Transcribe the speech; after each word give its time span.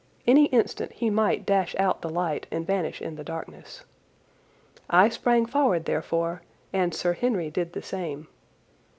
Any 0.25 0.45
instant 0.45 0.93
he 0.93 1.11
might 1.11 1.45
dash 1.45 1.75
out 1.77 2.01
the 2.01 2.09
light 2.09 2.47
and 2.49 2.65
vanish 2.65 3.03
in 3.03 3.17
the 3.17 3.23
darkness. 3.23 3.85
I 4.89 5.09
sprang 5.09 5.45
forward 5.45 5.85
therefore, 5.85 6.41
and 6.73 6.91
Sir 6.91 7.13
Henry 7.13 7.51
did 7.51 7.73
the 7.73 7.83
same. 7.83 8.27